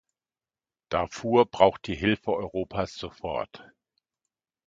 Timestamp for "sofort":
2.95-3.69